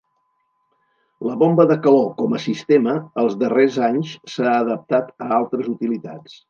La 1.27 1.35
bomba 1.41 1.65
de 1.73 1.77
calor 1.83 2.09
com 2.23 2.35
a 2.39 2.43
sistema, 2.47 2.97
els 3.25 3.39
darrers 3.45 3.81
anys 3.93 4.19
s'ha 4.35 4.59
adaptat 4.59 5.17
a 5.29 5.35
altres 5.41 5.75
utilitats. 5.79 6.39